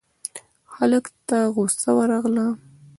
هلک 0.75 1.05
ته 1.27 1.37
غوسه 1.53 1.89
ورغله: 1.97 2.47